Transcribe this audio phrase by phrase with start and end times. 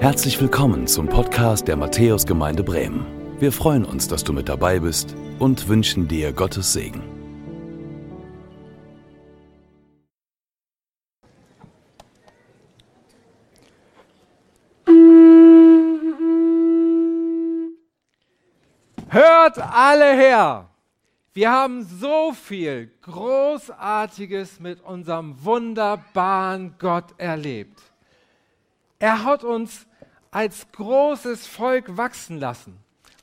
[0.00, 3.04] Herzlich willkommen zum Podcast der Matthäusgemeinde Bremen.
[3.38, 7.02] Wir freuen uns, dass du mit dabei bist und wünschen dir Gottes Segen.
[19.10, 20.70] Hört alle her!
[21.34, 27.82] Wir haben so viel Großartiges mit unserem wunderbaren Gott erlebt.
[28.98, 29.86] Er hat uns
[30.30, 32.78] als großes Volk wachsen lassen.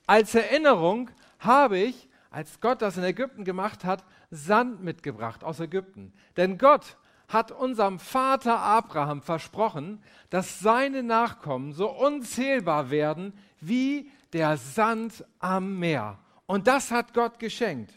[0.05, 6.13] Als Erinnerung habe ich, als Gott das in Ägypten gemacht hat, Sand mitgebracht aus Ägypten.
[6.35, 14.57] Denn Gott hat unserem Vater Abraham versprochen, dass seine Nachkommen so unzählbar werden wie der
[14.57, 16.19] Sand am Meer.
[16.45, 17.93] Und das hat Gott geschenkt.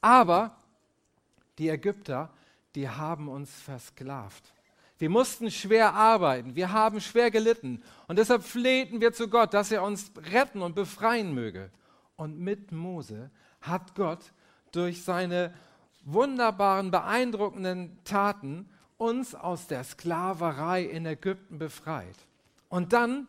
[0.00, 0.56] Aber
[1.58, 2.30] die Ägypter,
[2.74, 4.54] die haben uns versklavt.
[5.00, 9.72] Wir mussten schwer arbeiten, wir haben schwer gelitten und deshalb flehten wir zu Gott, dass
[9.72, 11.70] er uns retten und befreien möge.
[12.16, 13.30] Und mit Mose
[13.62, 14.20] hat Gott
[14.72, 15.54] durch seine
[16.04, 22.26] wunderbaren, beeindruckenden Taten uns aus der Sklaverei in Ägypten befreit.
[22.68, 23.26] Und dann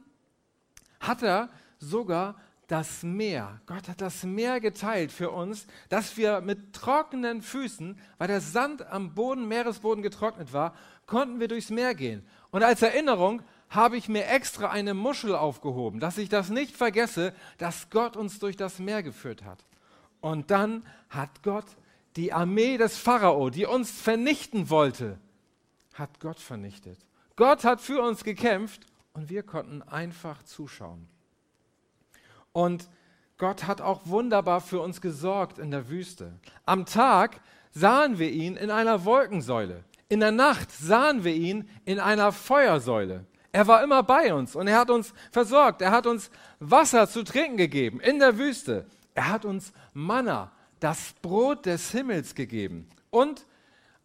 [0.99, 1.47] hat er
[1.79, 2.35] sogar
[2.71, 3.59] das Meer.
[3.65, 8.87] Gott hat das Meer geteilt für uns, dass wir mit trockenen Füßen, weil der Sand
[8.87, 10.73] am Boden, Meeresboden getrocknet war,
[11.05, 12.25] konnten wir durchs Meer gehen.
[12.49, 17.33] Und als Erinnerung habe ich mir extra eine Muschel aufgehoben, dass ich das nicht vergesse,
[17.57, 19.65] dass Gott uns durch das Meer geführt hat.
[20.21, 21.65] Und dann hat Gott
[22.15, 25.17] die Armee des Pharao, die uns vernichten wollte,
[25.93, 26.99] hat Gott vernichtet.
[27.35, 31.09] Gott hat für uns gekämpft und wir konnten einfach zuschauen.
[32.53, 32.89] Und
[33.37, 36.33] Gott hat auch wunderbar für uns gesorgt in der Wüste.
[36.65, 39.83] Am Tag sahen wir ihn in einer Wolkensäule.
[40.09, 43.25] In der Nacht sahen wir ihn in einer Feuersäule.
[43.53, 45.81] Er war immer bei uns und er hat uns versorgt.
[45.81, 46.29] Er hat uns
[46.59, 48.85] Wasser zu trinken gegeben in der Wüste.
[49.13, 52.89] Er hat uns Manna, das Brot des Himmels gegeben.
[53.09, 53.45] Und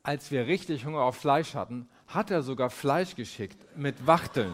[0.02, 4.52] als wir richtig Hunger auf Fleisch hatten, hat er sogar Fleisch geschickt mit Wachteln.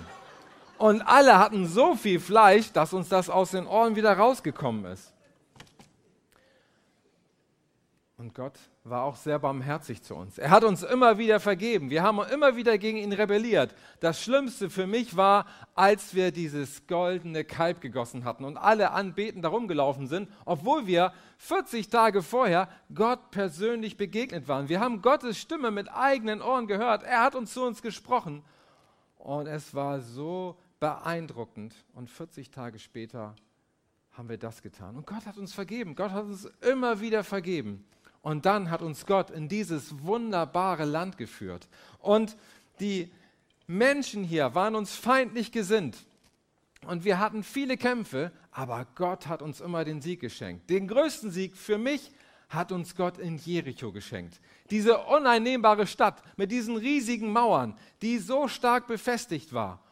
[0.79, 5.13] Und alle hatten so viel Fleisch, dass uns das aus den Ohren wieder rausgekommen ist.
[8.23, 10.39] Und Gott war auch sehr barmherzig zu uns.
[10.39, 11.91] Er hat uns immer wieder vergeben.
[11.91, 13.75] Wir haben immer wieder gegen ihn rebelliert.
[13.99, 15.45] Das Schlimmste für mich war,
[15.75, 21.13] als wir dieses goldene Kalb gegossen hatten und alle anbetend darum gelaufen sind, obwohl wir
[21.39, 24.69] 40 Tage vorher Gott persönlich begegnet waren.
[24.69, 27.03] Wir haben Gottes Stimme mit eigenen Ohren gehört.
[27.03, 28.45] Er hat uns zu uns gesprochen.
[29.23, 31.77] Und es war so beeindruckend.
[31.95, 33.37] Und 40 Tage später
[34.11, 34.97] haben wir das getan.
[34.97, 35.95] Und Gott hat uns vergeben.
[35.95, 37.85] Gott hat uns immer wieder vergeben.
[38.21, 41.69] Und dann hat uns Gott in dieses wunderbare Land geführt.
[42.01, 42.37] Und
[42.81, 43.13] die
[43.69, 46.05] Menschen hier waren uns feindlich gesinnt.
[46.85, 50.69] Und wir hatten viele Kämpfe, aber Gott hat uns immer den Sieg geschenkt.
[50.69, 52.11] Den größten Sieg für mich
[52.55, 54.41] hat uns Gott in Jericho geschenkt.
[54.71, 59.83] Diese uneinnehmbare Stadt mit diesen riesigen Mauern, die so stark befestigt war.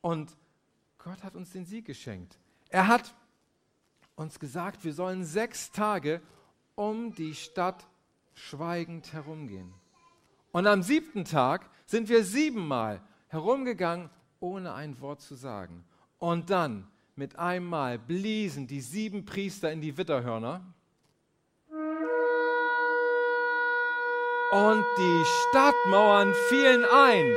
[0.00, 0.36] Und
[0.98, 2.38] Gott hat uns den Sieg geschenkt.
[2.68, 3.14] Er hat
[4.16, 6.20] uns gesagt, wir sollen sechs Tage
[6.74, 7.86] um die Stadt
[8.34, 9.72] schweigend herumgehen.
[10.52, 14.10] Und am siebten Tag sind wir siebenmal herumgegangen,
[14.40, 15.84] ohne ein Wort zu sagen.
[16.18, 20.62] Und dann mit einem Mal bliesen die sieben Priester in die Witterhörner.
[24.52, 27.34] Und die Stadtmauern fielen ein.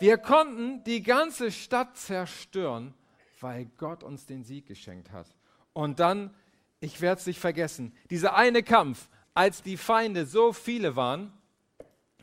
[0.00, 2.94] Wir konnten die ganze Stadt zerstören,
[3.40, 5.26] weil Gott uns den Sieg geschenkt hat.
[5.72, 6.34] Und dann,
[6.80, 11.32] ich werde es nicht vergessen, dieser eine Kampf, als die Feinde so viele waren,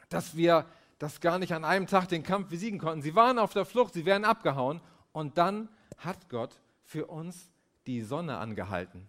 [0.09, 0.65] dass wir
[0.99, 3.01] das gar nicht an einem Tag den Kampf besiegen konnten.
[3.01, 4.81] Sie waren auf der Flucht, sie wären abgehauen.
[5.13, 7.49] Und dann hat Gott für uns
[7.87, 9.07] die Sonne angehalten.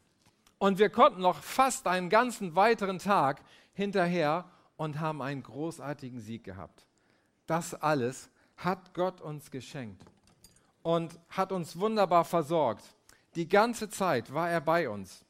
[0.59, 3.43] Und wir konnten noch fast einen ganzen weiteren Tag
[3.75, 4.45] hinterher
[4.77, 6.87] und haben einen großartigen Sieg gehabt.
[7.47, 10.03] Das alles hat Gott uns geschenkt
[10.83, 12.85] und hat uns wunderbar versorgt.
[13.35, 15.25] Die ganze Zeit war er bei uns.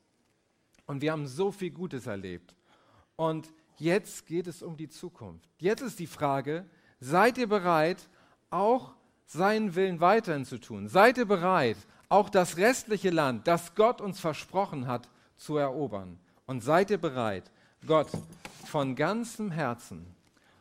[0.86, 2.54] Und wir haben so viel Gutes erlebt.
[3.16, 5.48] Und jetzt geht es um die Zukunft.
[5.58, 6.64] Jetzt ist die Frage,
[7.00, 8.08] seid ihr bereit,
[8.50, 8.94] auch
[9.24, 10.86] seinen Willen weiterhin zu tun?
[10.88, 11.76] Seid ihr bereit,
[12.08, 16.18] auch das restliche Land, das Gott uns versprochen hat, zu erobern.
[16.46, 17.50] Und seid ihr bereit,
[17.86, 18.08] Gott
[18.64, 20.06] von ganzem Herzen,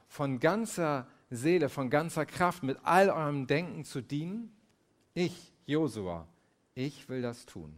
[0.08, 4.56] von ganzer Seele, von ganzer Kraft, mit all eurem Denken zu dienen?
[5.14, 6.28] Ich, Josua,
[6.74, 7.76] ich will das tun.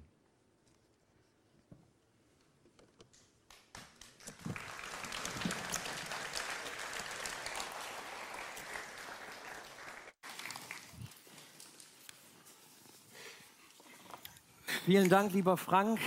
[14.88, 15.99] Vielen Dank, lieber Frank.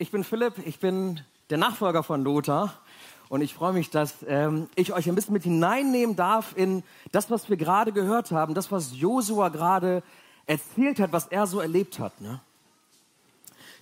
[0.00, 2.72] Ich bin Philipp, ich bin der Nachfolger von Lothar
[3.28, 7.32] und ich freue mich, dass ähm, ich euch ein bisschen mit hineinnehmen darf in das,
[7.32, 10.04] was wir gerade gehört haben, das, was Josua gerade
[10.46, 12.20] erzählt hat, was er so erlebt hat.
[12.20, 12.38] Ne?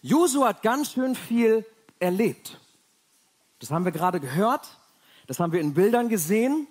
[0.00, 1.66] Josua hat ganz schön viel
[1.98, 2.58] erlebt.
[3.58, 4.66] Das haben wir gerade gehört,
[5.26, 6.66] das haben wir in Bildern gesehen.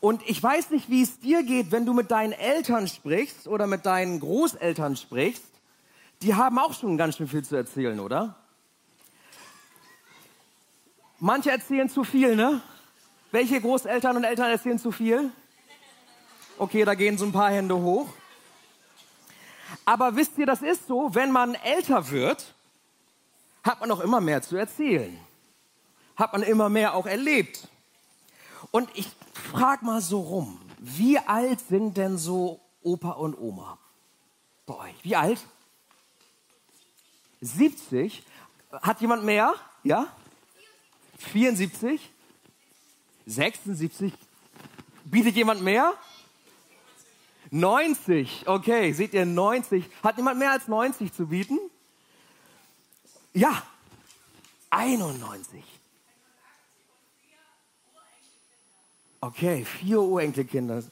[0.00, 3.68] Und ich weiß nicht, wie es dir geht, wenn du mit deinen Eltern sprichst oder
[3.68, 5.44] mit deinen Großeltern sprichst.
[6.22, 8.41] Die haben auch schon ganz schön viel zu erzählen, oder?
[11.24, 12.60] Manche erzählen zu viel, ne?
[13.30, 15.30] Welche Großeltern und Eltern erzählen zu viel?
[16.58, 18.08] Okay, da gehen so ein paar Hände hoch.
[19.84, 22.52] Aber wisst ihr, das ist so, wenn man älter wird,
[23.62, 25.16] hat man auch immer mehr zu erzählen.
[26.16, 27.68] Hat man immer mehr auch erlebt.
[28.72, 33.78] Und ich frage mal so rum, wie alt sind denn so Opa und Oma
[34.66, 34.94] bei euch?
[35.04, 35.38] Wie alt?
[37.40, 38.24] 70?
[38.72, 39.54] Hat jemand mehr?
[39.84, 40.08] Ja?
[41.24, 42.00] 74?
[43.26, 44.12] 76?
[45.04, 45.94] Bietet jemand mehr?
[47.50, 49.84] 90, okay, seht ihr 90.
[50.02, 51.58] Hat jemand mehr als 90 zu bieten?
[53.34, 53.62] Ja,
[54.70, 55.62] 91.
[59.20, 60.82] Okay, vier Urenkelkinder.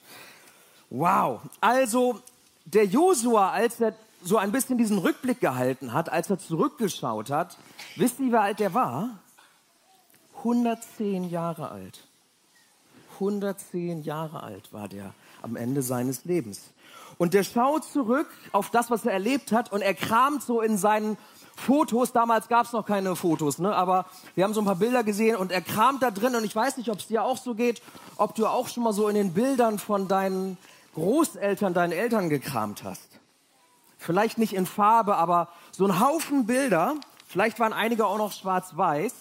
[0.91, 1.41] Wow.
[1.61, 2.23] Also
[2.65, 7.57] der Josua, als er so ein bisschen diesen Rückblick gehalten hat, als er zurückgeschaut hat,
[7.97, 9.19] wisst ihr, wie alt der war?
[10.41, 12.01] 110 Jahre alt.
[13.15, 16.71] 110 Jahre alt war der am Ende seines Lebens.
[17.19, 20.79] Und der schaut zurück auf das, was er erlebt hat und er kramt so in
[20.79, 21.19] seinen
[21.55, 22.13] Fotos.
[22.13, 23.75] Damals gab es noch keine Fotos, ne?
[23.75, 26.57] aber wir haben so ein paar Bilder gesehen und er kramt da drin und ich
[26.57, 27.83] weiß nicht, ob es dir auch so geht,
[28.17, 30.57] ob du auch schon mal so in den Bildern von deinen
[30.95, 33.09] Großeltern, deinen Eltern gekramt hast.
[33.99, 36.95] Vielleicht nicht in Farbe, aber so ein Haufen Bilder.
[37.27, 39.13] Vielleicht waren einige auch noch schwarz-weiß.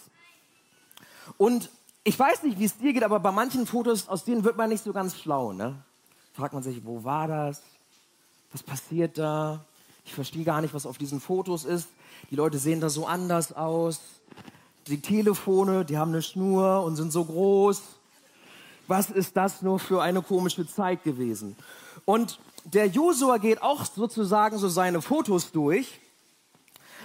[1.39, 1.69] Und
[2.03, 4.68] ich weiß nicht, wie es dir geht, aber bei manchen Fotos, aus denen wird man
[4.68, 5.53] nicht so ganz schlau.
[5.53, 5.74] Ne?
[6.33, 7.62] Fragt man sich, wo war das?
[8.51, 9.63] Was passiert da?
[10.03, 11.88] Ich verstehe gar nicht, was auf diesen Fotos ist.
[12.30, 14.01] Die Leute sehen da so anders aus.
[14.88, 17.83] Die Telefone, die haben eine Schnur und sind so groß.
[18.88, 21.56] Was ist das nur für eine komische Zeit gewesen?
[22.03, 26.01] Und der Josua geht auch sozusagen so seine Fotos durch,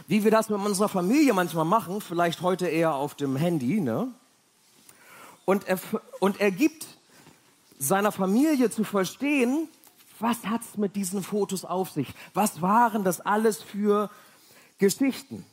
[0.08, 4.12] wie wir das mit unserer Familie manchmal machen, vielleicht heute eher auf dem Handy, ne?
[5.44, 5.78] Und er,
[6.20, 6.86] und er gibt
[7.78, 9.68] seiner Familie zu verstehen,
[10.18, 12.08] was hat es mit diesen Fotos auf sich?
[12.32, 14.10] Was waren das alles für
[14.78, 15.44] Geschichten?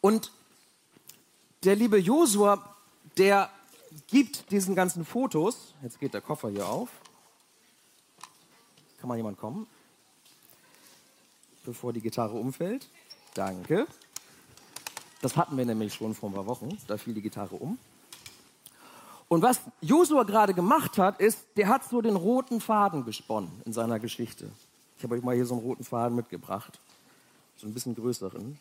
[0.00, 0.32] Und
[1.64, 2.74] der liebe Josua,
[3.16, 3.50] der
[4.06, 6.88] gibt diesen ganzen Fotos, jetzt geht der Koffer hier auf,
[8.98, 9.66] kann mal jemand kommen,
[11.64, 12.88] bevor die Gitarre umfällt?
[13.34, 13.86] Danke.
[15.22, 17.78] Das hatten wir nämlich schon vor ein paar Wochen, da fiel die Gitarre um.
[19.30, 23.72] Und was Josua gerade gemacht hat, ist, der hat so den roten Faden gesponnen in
[23.72, 24.50] seiner Geschichte.
[24.98, 26.80] Ich habe euch mal hier so einen roten Faden mitgebracht,
[27.56, 28.58] so ein bisschen größeren.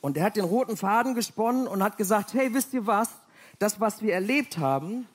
[0.00, 3.10] Und er hat den roten Faden gesponnen und hat gesagt, hey, wisst ihr was?
[3.58, 5.06] Das, was wir erlebt haben,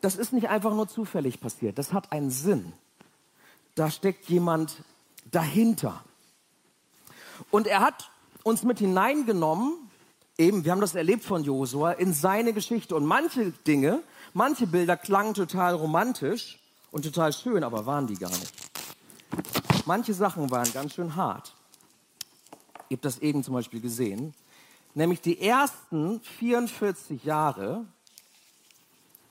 [0.00, 1.78] das ist nicht einfach nur zufällig passiert.
[1.78, 2.72] Das hat einen Sinn.
[3.74, 4.84] Da steckt jemand
[5.32, 6.04] dahinter.
[7.50, 8.08] Und er hat
[8.44, 9.85] uns mit hineingenommen
[10.38, 12.94] eben, wir haben das erlebt von Josua, in seine Geschichte.
[12.94, 14.02] Und manche Dinge,
[14.34, 16.58] manche Bilder klangen total romantisch
[16.90, 18.52] und total schön, aber waren die gar nicht.
[19.86, 21.54] Manche Sachen waren ganz schön hart.
[22.88, 24.34] Ihr habt das eben zum Beispiel gesehen.
[24.94, 27.84] Nämlich die ersten 44 Jahre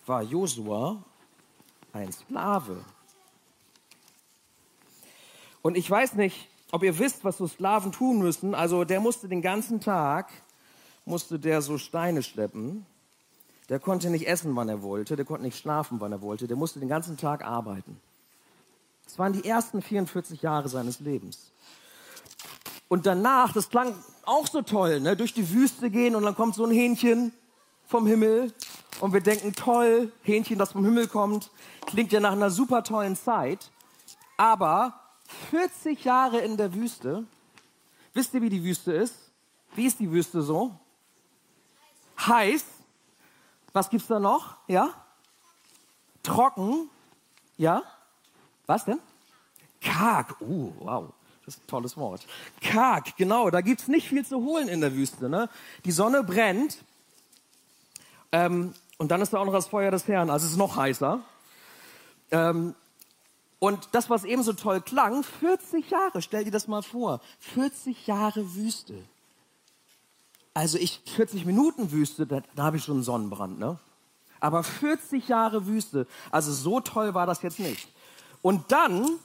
[0.06, 1.04] war Josua
[1.94, 2.84] ein Sklave.
[5.62, 8.54] Und ich weiß nicht, ob ihr wisst, was so Sklaven tun müssen.
[8.54, 10.30] Also der musste den ganzen Tag
[11.06, 12.86] musste der so Steine schleppen.
[13.70, 16.58] Der konnte nicht essen, wann er wollte, der konnte nicht schlafen, wann er wollte, der
[16.58, 18.00] musste den ganzen Tag arbeiten.
[19.06, 21.52] Das waren die ersten 44 Jahre seines Lebens.
[22.88, 23.96] Und danach, das klang
[24.26, 25.16] auch so toll, ne?
[25.16, 27.32] durch die Wüste gehen und dann kommt so ein Hähnchen
[27.88, 28.54] vom Himmel
[29.00, 31.50] und wir denken, toll, Hähnchen, das vom Himmel kommt,
[31.88, 33.72] klingt ja nach einer super tollen Zeit.
[34.38, 35.00] Aber
[35.50, 37.24] 40 Jahre in der Wüste,
[38.14, 39.16] wisst ihr, wie die Wüste ist?
[39.76, 40.80] Wie ist die Wüste so?
[42.28, 42.66] Heiß.
[43.74, 44.56] Was gibt's da noch?
[44.68, 44.90] Ja?
[46.24, 46.90] Trocken.
[47.58, 47.84] Ja?
[48.66, 49.00] Was denn?
[49.82, 50.40] Karg.
[50.42, 51.14] Uh, wow.
[51.46, 52.26] Das ist ein tolles Wort.
[52.62, 53.50] Karg, genau.
[53.52, 55.30] Da gibt's nicht viel zu holen in der Wüste.
[55.30, 55.50] Ne?
[55.84, 56.84] Die Sonne brennt.
[58.32, 60.30] Ähm, und dann ist da auch noch das Feuer des Herrn.
[60.30, 61.20] Also es ist noch heißer.
[62.32, 62.74] Ähm,
[63.60, 68.08] Und das, was eben so toll klang, 40 Jahre, stell dir das mal vor, 40
[68.08, 68.96] Jahre Wüste.
[70.56, 73.78] Also ich, 40 Minuten Wüste, da, da habe ich schon einen Sonnenbrand, ne?
[74.40, 77.90] Aber 40 Jahre Wüste, also so toll war das jetzt nicht.
[78.42, 79.20] Und dann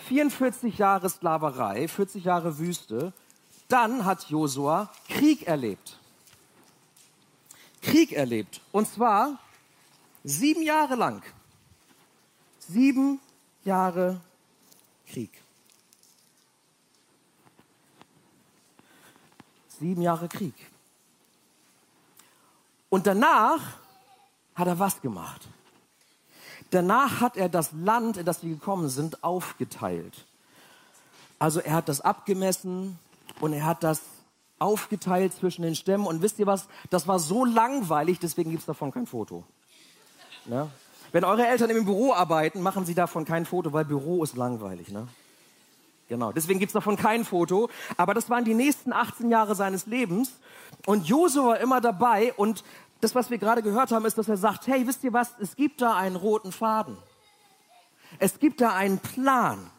[0.00, 3.14] 44 Jahre Sklaverei, 40 Jahre Wüste,
[3.68, 5.98] dann hat Josua Krieg erlebt.
[7.80, 8.60] Krieg erlebt.
[8.70, 9.38] Und zwar
[10.24, 11.22] sieben Jahre lang.
[12.58, 13.18] Sieben
[13.64, 14.20] Jahre
[15.06, 15.30] Krieg.
[19.78, 20.54] Sieben Jahre Krieg.
[22.88, 23.60] Und danach
[24.54, 25.48] hat er was gemacht?
[26.70, 30.24] Danach hat er das Land, in das sie gekommen sind, aufgeteilt.
[31.38, 32.98] Also er hat das abgemessen
[33.40, 34.00] und er hat das
[34.58, 36.06] aufgeteilt zwischen den Stämmen.
[36.06, 36.68] Und wisst ihr was?
[36.90, 39.44] Das war so langweilig, deswegen gibt es davon kein Foto.
[40.46, 40.68] Ne?
[41.12, 44.88] Wenn eure Eltern im Büro arbeiten, machen sie davon kein Foto, weil Büro ist langweilig.
[44.88, 45.06] Ne?
[46.08, 47.68] Genau, deswegen gibt es davon kein Foto.
[47.96, 50.38] Aber das waren die nächsten 18 Jahre seines Lebens.
[50.86, 52.32] Und Josua war immer dabei.
[52.34, 52.62] Und
[53.00, 55.56] das, was wir gerade gehört haben, ist, dass er sagt, hey, wisst ihr was, es
[55.56, 56.96] gibt da einen roten Faden.
[58.18, 59.70] Es gibt da einen Plan.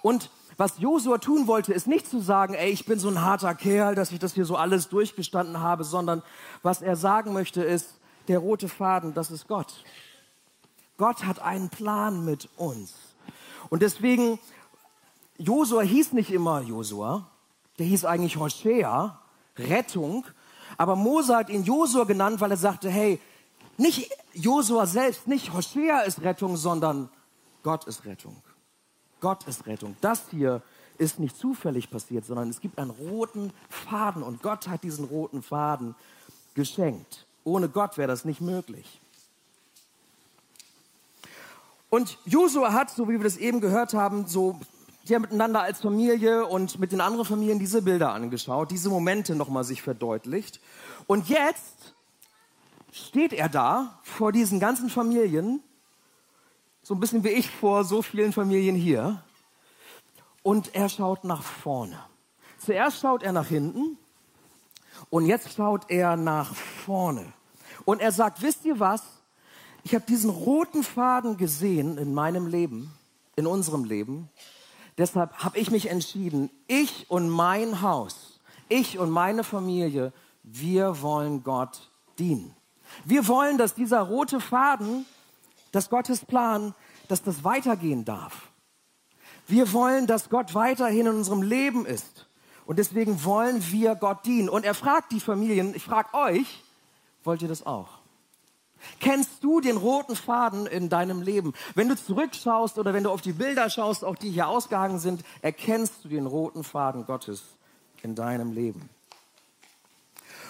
[0.00, 3.54] Und was Josua tun wollte, ist nicht zu sagen, ey, ich bin so ein harter
[3.54, 6.22] Kerl, dass ich das hier so alles durchgestanden habe, sondern
[6.62, 9.84] was er sagen möchte ist, der rote Faden, das ist Gott.
[10.96, 12.94] Gott hat einen Plan mit uns.
[13.70, 14.38] Und deswegen,
[15.42, 17.26] Josua hieß nicht immer Josua,
[17.78, 19.18] der hieß eigentlich Hoshea,
[19.58, 20.24] Rettung,
[20.78, 23.20] aber Mose hat ihn Josua genannt, weil er sagte, hey,
[23.76, 27.08] nicht Josua selbst, nicht Hoshea ist Rettung, sondern
[27.64, 28.36] Gott ist Rettung.
[29.20, 29.96] Gott ist Rettung.
[30.00, 30.62] Das hier
[30.98, 35.42] ist nicht zufällig passiert, sondern es gibt einen roten Faden und Gott hat diesen roten
[35.42, 35.96] Faden
[36.54, 37.26] geschenkt.
[37.42, 39.00] Ohne Gott wäre das nicht möglich.
[41.90, 44.60] Und Josua hat, so wie wir das eben gehört haben, so
[45.08, 49.34] die haben miteinander als Familie und mit den anderen Familien diese Bilder angeschaut, diese Momente
[49.34, 50.60] nochmal sich verdeutlicht.
[51.06, 51.94] Und jetzt
[52.92, 55.62] steht er da vor diesen ganzen Familien,
[56.82, 59.22] so ein bisschen wie ich vor so vielen Familien hier,
[60.42, 61.98] und er schaut nach vorne.
[62.58, 63.96] Zuerst schaut er nach hinten
[65.10, 67.32] und jetzt schaut er nach vorne.
[67.84, 69.02] Und er sagt, wisst ihr was?
[69.84, 72.92] Ich habe diesen roten Faden gesehen in meinem Leben,
[73.34, 74.28] in unserem Leben.
[74.98, 81.42] Deshalb habe ich mich entschieden, ich und mein Haus, ich und meine Familie, wir wollen
[81.42, 82.54] Gott dienen.
[83.04, 85.06] Wir wollen, dass dieser rote Faden,
[85.72, 86.74] dass Gottes Plan,
[87.08, 88.50] dass das weitergehen darf.
[89.46, 92.28] Wir wollen, dass Gott weiterhin in unserem Leben ist.
[92.66, 94.48] Und deswegen wollen wir Gott dienen.
[94.48, 96.62] Und er fragt die Familien, ich frage euch,
[97.24, 98.01] wollt ihr das auch?
[99.00, 101.52] Kennst du den roten Faden in deinem Leben?
[101.74, 105.24] Wenn du zurückschaust oder wenn du auf die Bilder schaust, auch die hier ausgehangen sind,
[105.40, 107.42] erkennst du den roten Faden Gottes
[108.02, 108.88] in deinem Leben.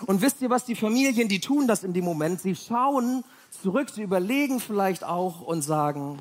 [0.06, 2.40] Und wisst ihr, was die Familien, die tun das in dem Moment?
[2.40, 3.24] Sie schauen
[3.62, 6.20] zurück, sie überlegen vielleicht auch und sagen,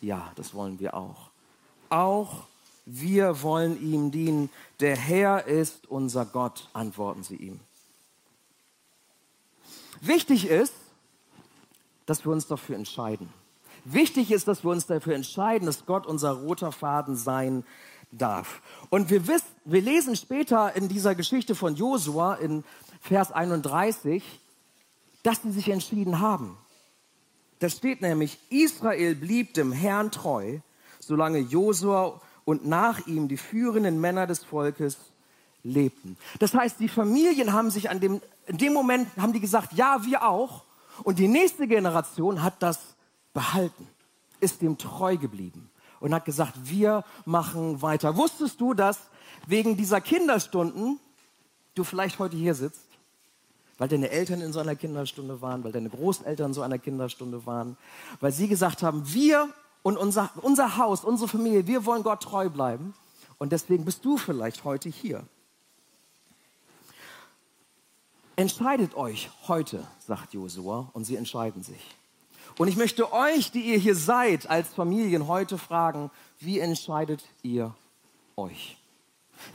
[0.00, 1.30] ja, das wollen wir auch.
[1.88, 2.44] Auch
[2.84, 4.50] wir wollen ihm dienen.
[4.80, 7.60] Der Herr ist unser Gott, antworten sie ihm.
[10.00, 10.72] Wichtig ist,
[12.08, 13.28] dass wir uns dafür entscheiden.
[13.84, 17.64] Wichtig ist, dass wir uns dafür entscheiden, dass Gott unser roter Faden sein
[18.10, 18.62] darf.
[18.88, 22.64] Und wir, wissen, wir lesen später in dieser Geschichte von Josua in
[23.02, 24.22] Vers 31,
[25.22, 26.56] dass sie sich entschieden haben.
[27.58, 30.60] Da steht nämlich, Israel blieb dem Herrn treu,
[31.00, 34.96] solange Josua und nach ihm die führenden Männer des Volkes
[35.62, 36.16] lebten.
[36.38, 40.06] Das heißt, die Familien haben sich an dem, in dem Moment haben die gesagt, ja,
[40.06, 40.64] wir auch.
[41.04, 42.78] Und die nächste Generation hat das
[43.32, 43.86] behalten,
[44.40, 48.16] ist dem treu geblieben und hat gesagt, wir machen weiter.
[48.16, 48.98] Wusstest du, dass
[49.46, 50.98] wegen dieser Kinderstunden
[51.74, 52.86] du vielleicht heute hier sitzt?
[53.78, 57.46] Weil deine Eltern in so einer Kinderstunde waren, weil deine Großeltern in so einer Kinderstunde
[57.46, 57.76] waren,
[58.20, 59.48] weil sie gesagt haben, wir
[59.82, 62.94] und unser, unser Haus, unsere Familie, wir wollen Gott treu bleiben.
[63.38, 65.24] Und deswegen bist du vielleicht heute hier.
[68.38, 71.96] Entscheidet euch heute, sagt Josua, und sie entscheiden sich.
[72.56, 77.74] Und ich möchte euch, die ihr hier seid, als Familien heute fragen, wie entscheidet ihr
[78.36, 78.76] euch?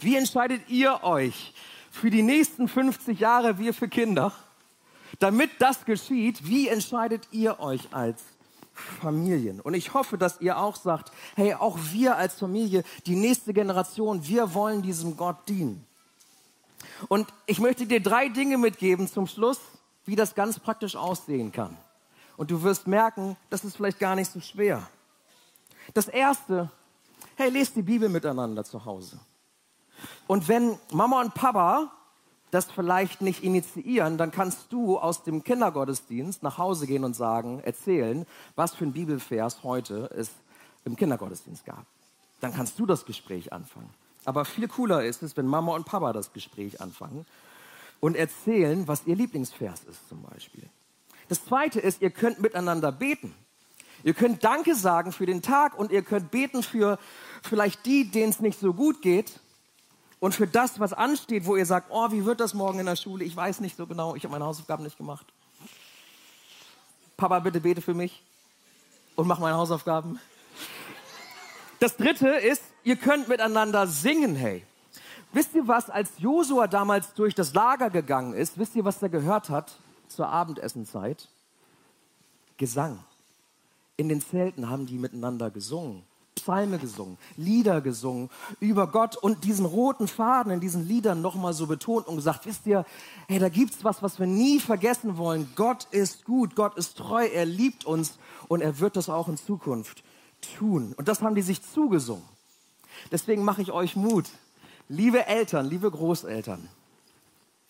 [0.01, 1.53] Wie entscheidet ihr euch
[1.91, 4.33] für die nächsten 50 Jahre, wir für Kinder?
[5.19, 8.21] Damit das geschieht, wie entscheidet ihr euch als
[8.73, 9.61] Familien?
[9.61, 14.27] Und ich hoffe, dass ihr auch sagt, hey, auch wir als Familie, die nächste Generation,
[14.27, 15.87] wir wollen diesem Gott dienen.
[17.07, 19.59] Und ich möchte dir drei Dinge mitgeben zum Schluss,
[20.05, 21.77] wie das ganz praktisch aussehen kann.
[22.37, 24.87] Und du wirst merken, das ist vielleicht gar nicht so schwer.
[25.93, 26.71] Das erste,
[27.35, 29.19] hey, lest die Bibel miteinander zu Hause.
[30.27, 31.91] Und wenn Mama und Papa
[32.51, 37.59] das vielleicht nicht initiieren, dann kannst du aus dem Kindergottesdienst nach Hause gehen und sagen,
[37.61, 40.29] erzählen, was für ein Bibelvers heute es
[40.85, 41.85] im Kindergottesdienst gab.
[42.41, 43.89] Dann kannst du das Gespräch anfangen.
[44.25, 47.25] Aber viel cooler ist es, wenn Mama und Papa das Gespräch anfangen
[47.99, 50.63] und erzählen, was ihr Lieblingsvers ist zum Beispiel.
[51.29, 53.33] Das zweite ist, ihr könnt miteinander beten.
[54.03, 56.99] Ihr könnt Danke sagen für den Tag und ihr könnt beten für
[57.41, 59.39] vielleicht die, denen es nicht so gut geht
[60.19, 62.97] und für das, was ansteht, wo ihr sagt, oh, wie wird das morgen in der
[62.97, 63.23] Schule?
[63.23, 65.25] Ich weiß nicht so genau, ich habe meine Hausaufgaben nicht gemacht.
[67.15, 68.21] Papa, bitte bete für mich
[69.15, 70.19] und mach meine Hausaufgaben.
[71.83, 74.63] Das dritte ist, ihr könnt miteinander singen, hey.
[75.33, 79.09] Wisst ihr was, als Josua damals durch das Lager gegangen ist, wisst ihr, was er
[79.09, 79.73] gehört hat
[80.07, 81.27] zur Abendessenzeit?
[82.55, 82.99] Gesang.
[83.97, 86.03] In den Zelten haben die miteinander gesungen.
[86.35, 88.29] Psalme gesungen, Lieder gesungen
[88.61, 92.65] über Gott und diesen roten Faden in diesen Liedern nochmal so betont und gesagt, wisst
[92.65, 92.85] ihr,
[93.27, 95.51] hey, da gibt's was, was wir nie vergessen wollen.
[95.57, 99.35] Gott ist gut, Gott ist treu, er liebt uns und er wird das auch in
[99.35, 100.01] Zukunft
[100.57, 100.93] tun.
[100.97, 102.23] Und das haben die sich zugesungen.
[103.11, 104.25] Deswegen mache ich euch Mut.
[104.89, 106.69] Liebe Eltern, liebe Großeltern,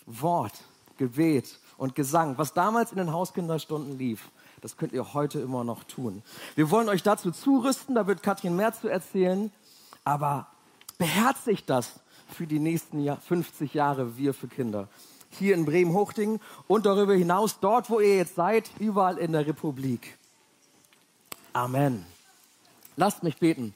[0.06, 0.54] Wort,
[0.98, 4.30] Gebet und Gesang, was damals in den Hauskinderstunden lief,
[4.62, 6.24] das könnt ihr heute immer noch tun.
[6.56, 9.52] Wir wollen euch dazu zurüsten, da wird Katrin mehr zu erzählen,
[10.04, 10.48] aber
[10.98, 12.00] beherzigt das
[12.30, 14.88] für die nächsten 50 Jahre Wir für Kinder.
[15.32, 20.18] Hier in Bremen-Hochding und darüber hinaus dort, wo ihr jetzt seid, überall in der Republik.
[21.54, 22.13] Amen.
[22.96, 23.74] Lasst mich beten.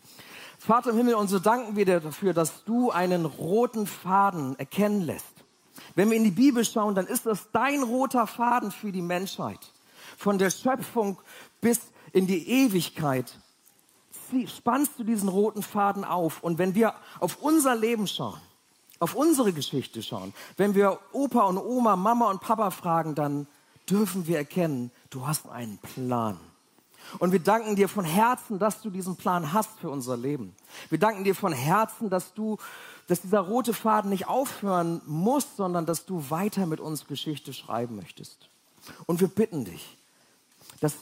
[0.59, 5.01] Vater im Himmel, und so danken wir dir dafür, dass du einen roten Faden erkennen
[5.01, 5.25] lässt.
[5.95, 9.59] Wenn wir in die Bibel schauen, dann ist das dein roter Faden für die Menschheit
[10.17, 11.17] von der Schöpfung
[11.61, 11.79] bis
[12.11, 13.37] in die Ewigkeit,
[14.47, 16.43] spannst du diesen roten Faden auf.
[16.43, 18.41] Und wenn wir auf unser Leben schauen,
[18.99, 23.47] auf unsere Geschichte schauen, wenn wir Opa und Oma, Mama und Papa fragen, dann
[23.89, 26.39] dürfen wir erkennen, du hast einen Plan.
[27.19, 30.55] Und wir danken dir von Herzen, dass du diesen Plan hast für unser Leben.
[30.89, 32.57] Wir danken dir von Herzen, dass du,
[33.07, 37.95] dass dieser rote Faden nicht aufhören muss, sondern dass du weiter mit uns Geschichte schreiben
[37.95, 38.49] möchtest.
[39.05, 39.97] Und wir bitten dich,
[40.79, 40.93] dass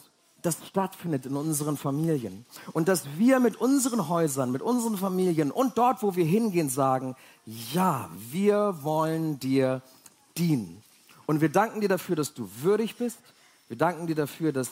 [0.42, 5.78] das stattfindet in unseren Familien und dass wir mit unseren Häusern, mit unseren Familien und
[5.78, 7.16] dort, wo wir hingehen, sagen,
[7.46, 9.82] ja, wir wollen dir
[10.38, 10.84] dienen.
[11.26, 13.18] Und wir danken dir dafür, dass du würdig bist.
[13.68, 14.70] Wir danken dir dafür, dass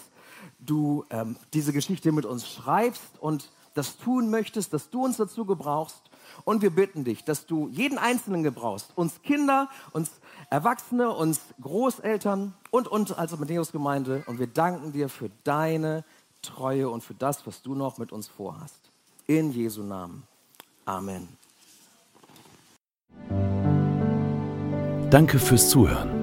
[0.59, 5.45] du ähm, diese Geschichte mit uns schreibst und das tun möchtest, dass du uns dazu
[5.45, 6.01] gebrauchst.
[6.45, 10.11] Und wir bitten dich, dass du jeden Einzelnen gebrauchst, uns Kinder, uns
[10.49, 14.23] Erwachsene, uns Großeltern und uns als Matthäus-Gemeinde.
[14.27, 16.03] Und wir danken dir für deine
[16.41, 18.79] Treue und für das, was du noch mit uns vorhast.
[19.27, 20.23] In Jesu Namen.
[20.85, 21.27] Amen.
[25.09, 26.22] Danke fürs Zuhören.